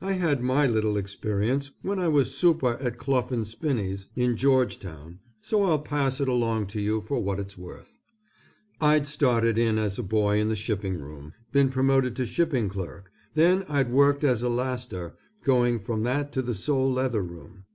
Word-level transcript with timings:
I 0.00 0.14
had 0.14 0.42
my 0.42 0.66
little 0.66 0.96
experience 0.96 1.70
when 1.82 2.00
I 2.00 2.08
was 2.08 2.34
super. 2.34 2.76
at 2.78 2.98
Clough 2.98 3.30
& 3.42 3.44
Spinney's 3.44 4.08
in 4.16 4.36
Georgetown 4.36 5.20
so 5.40 5.62
I'll 5.62 5.78
pass 5.78 6.20
it 6.20 6.26
along 6.28 6.66
to 6.74 6.80
you 6.80 7.00
for 7.00 7.20
what 7.22 7.38
its 7.38 7.56
worth. 7.56 8.00
I'd 8.80 9.06
started 9.06 9.56
in 9.58 9.78
as 9.78 10.00
a 10.00 10.02
boy 10.02 10.40
in 10.40 10.48
the 10.48 10.56
shipping 10.56 10.98
room, 10.98 11.34
been 11.52 11.68
promoted 11.68 12.16
to 12.16 12.26
shipping 12.26 12.68
clerk, 12.68 13.12
then 13.34 13.64
I'd 13.68 13.92
worked 13.92 14.24
as 14.24 14.42
a 14.42 14.48
laster, 14.48 15.14
going 15.44 15.78
from 15.78 16.02
that 16.02 16.32
to 16.32 16.42
the 16.42 16.54
sole 16.54 16.90
leather 16.90 17.22
room. 17.22 17.66